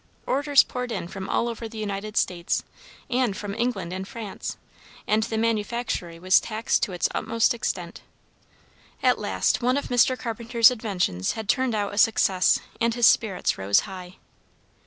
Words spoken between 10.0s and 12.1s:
Carpenter's inventions had turned out a